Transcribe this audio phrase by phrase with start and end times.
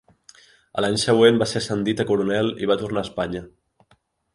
[0.79, 3.49] A l'any següent va ser ascendit a coronel i va tornar a Espanya.